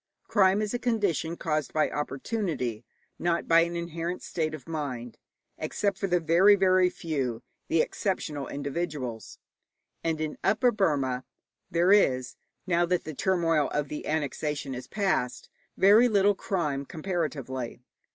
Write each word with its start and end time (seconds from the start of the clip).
Crime 0.27 0.63
is 0.63 0.73
a 0.73 0.79
condition 0.79 1.37
caused 1.37 1.73
by 1.73 1.87
opportunity, 1.91 2.83
not 3.19 3.47
by 3.47 3.59
an 3.59 3.75
inherent 3.75 4.23
state 4.23 4.55
of 4.55 4.67
mind, 4.67 5.19
except 5.59 6.01
with 6.01 6.09
the 6.09 6.19
very, 6.19 6.55
very 6.55 6.89
few, 6.89 7.43
the 7.67 7.81
exceptional 7.81 8.47
individuals; 8.47 9.37
and 10.03 10.19
in 10.19 10.39
Upper 10.43 10.71
Burma 10.71 11.23
there 11.69 11.91
is, 11.91 12.35
now 12.65 12.83
that 12.87 13.03
the 13.03 13.13
turmoil 13.13 13.69
of 13.69 13.89
the 13.89 14.07
annexation 14.07 14.73
is 14.73 14.87
past, 14.87 15.49
very 15.77 16.07
little 16.07 16.33
crime 16.33 16.83
comparatively. 16.83 17.79